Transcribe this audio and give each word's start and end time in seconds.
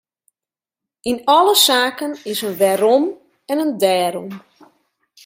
Yn 1.09 1.19
alle 1.37 1.55
saken 1.67 2.11
is 2.31 2.39
in 2.47 2.57
wêrom 2.61 3.05
en 3.51 3.61
in 3.65 3.71
dêrom. 3.81 4.29